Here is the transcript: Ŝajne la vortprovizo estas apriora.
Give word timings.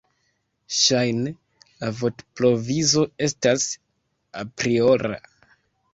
Ŝajne 0.77 1.33
la 1.83 1.91
vortprovizo 1.99 3.05
estas 3.27 3.67
apriora. 4.45 5.13